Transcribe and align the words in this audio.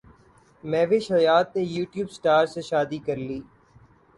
مہوش 0.63 1.05
حیات 1.15 1.47
نے 1.55 1.61
YouTube 1.75 2.07
star 2.11 2.43
سے 2.53 2.61
شادی 2.69 2.99
کرلی 3.05 3.39